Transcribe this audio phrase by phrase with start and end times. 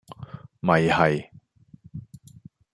[0.61, 1.29] 咪係